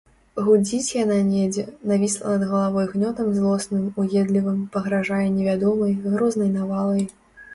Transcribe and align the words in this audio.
Гудзіць 0.45 0.93
яна 0.93 1.17
недзе, 1.27 1.65
навісла 1.89 2.31
над 2.37 2.45
галавой 2.53 2.87
гнётам 2.95 3.29
злосным, 3.39 3.83
уедлівым, 4.03 4.57
пагражае 4.77 5.23
невядомай, 5.37 5.93
грознай 6.15 6.49
навалай. 6.57 7.07